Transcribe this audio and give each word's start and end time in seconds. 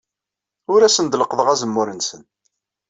Ur 0.73 0.81
asen-d-leqqḍeɣ 0.83 1.47
azemmur-nsen. 1.53 2.21